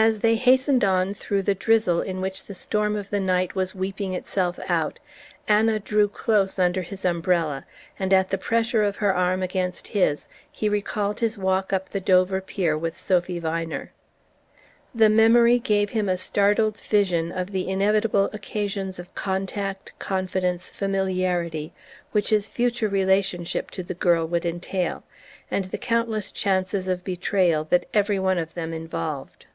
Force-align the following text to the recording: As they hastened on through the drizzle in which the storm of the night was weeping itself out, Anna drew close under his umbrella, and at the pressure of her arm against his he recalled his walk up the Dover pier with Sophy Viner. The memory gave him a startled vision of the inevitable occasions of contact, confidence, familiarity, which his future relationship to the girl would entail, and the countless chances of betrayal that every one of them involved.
As 0.00 0.20
they 0.20 0.36
hastened 0.36 0.84
on 0.84 1.12
through 1.12 1.42
the 1.42 1.56
drizzle 1.56 2.00
in 2.02 2.20
which 2.20 2.44
the 2.44 2.54
storm 2.54 2.94
of 2.94 3.10
the 3.10 3.18
night 3.18 3.56
was 3.56 3.74
weeping 3.74 4.14
itself 4.14 4.56
out, 4.68 5.00
Anna 5.48 5.80
drew 5.80 6.06
close 6.06 6.56
under 6.56 6.82
his 6.82 7.04
umbrella, 7.04 7.66
and 7.98 8.14
at 8.14 8.30
the 8.30 8.38
pressure 8.38 8.84
of 8.84 8.94
her 8.98 9.12
arm 9.12 9.42
against 9.42 9.88
his 9.88 10.28
he 10.52 10.68
recalled 10.68 11.18
his 11.18 11.36
walk 11.36 11.72
up 11.72 11.88
the 11.88 11.98
Dover 11.98 12.40
pier 12.40 12.78
with 12.78 12.96
Sophy 12.96 13.40
Viner. 13.40 13.90
The 14.94 15.10
memory 15.10 15.58
gave 15.58 15.90
him 15.90 16.08
a 16.08 16.16
startled 16.16 16.78
vision 16.80 17.32
of 17.32 17.50
the 17.50 17.68
inevitable 17.68 18.30
occasions 18.32 19.00
of 19.00 19.12
contact, 19.16 19.98
confidence, 19.98 20.68
familiarity, 20.68 21.72
which 22.12 22.28
his 22.30 22.48
future 22.48 22.88
relationship 22.88 23.68
to 23.72 23.82
the 23.82 23.94
girl 23.94 24.24
would 24.28 24.46
entail, 24.46 25.02
and 25.50 25.64
the 25.64 25.76
countless 25.78 26.30
chances 26.30 26.86
of 26.86 27.02
betrayal 27.02 27.64
that 27.64 27.86
every 27.92 28.20
one 28.20 28.38
of 28.38 28.54
them 28.54 28.72
involved. 28.72 29.46